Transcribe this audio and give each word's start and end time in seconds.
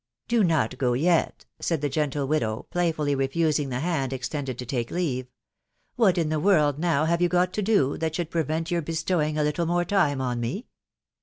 "Do 0.27 0.43
not 0.43 0.79
go 0.79 0.93
yet,".... 0.93 1.45
said 1.59 1.81
the 1.81 1.87
gentle 1.87 2.25
widow, 2.27 2.65
playfully 2.71 3.13
refusing 3.13 3.69
the 3.69 3.81
hand 3.81 4.11
extended 4.11 4.57
to 4.57 4.65
take 4.65 4.89
leave." 4.89 5.27
What 5.95 6.17
in 6.17 6.29
the 6.29 6.39
world 6.39 6.79
now 6.79 7.05
have 7.05 7.21
you 7.21 7.29
got 7.29 7.53
to 7.53 7.61
do, 7.61 7.99
that 7.99 8.15
should 8.15 8.31
prevent 8.31 8.71
your 8.71 8.81
be 8.81 8.93
stowing 8.93 9.37
a 9.37 9.43
little 9.43 9.67
more 9.67 9.85
time 9.85 10.19
on 10.19 10.39
me 10.39 10.65